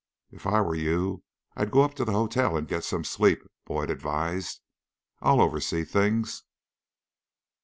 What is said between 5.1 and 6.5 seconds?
"I'll oversee things."